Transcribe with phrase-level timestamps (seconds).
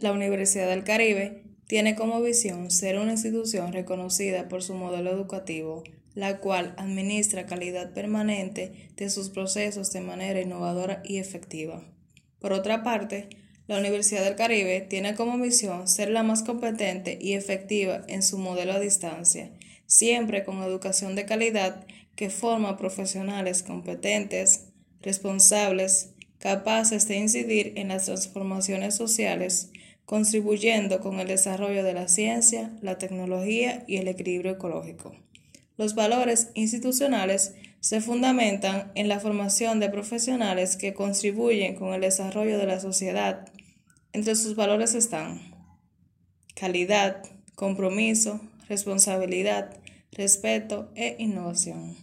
[0.00, 5.84] La Universidad del Caribe tiene como visión ser una institución reconocida por su modelo educativo,
[6.14, 11.84] la cual administra calidad permanente de sus procesos de manera innovadora y efectiva.
[12.38, 13.28] Por otra parte,
[13.66, 18.38] la Universidad del Caribe tiene como misión ser la más competente y efectiva en su
[18.38, 19.52] modelo a distancia,
[19.84, 21.86] siempre con educación de calidad
[22.16, 24.68] que forma profesionales competentes,
[25.02, 29.70] responsables, capaces de incidir en las transformaciones sociales,
[30.10, 35.14] contribuyendo con el desarrollo de la ciencia, la tecnología y el equilibrio ecológico.
[35.76, 42.58] Los valores institucionales se fundamentan en la formación de profesionales que contribuyen con el desarrollo
[42.58, 43.48] de la sociedad.
[44.12, 45.54] Entre sus valores están
[46.56, 47.22] calidad,
[47.54, 49.76] compromiso, responsabilidad,
[50.10, 51.94] respeto e innovación.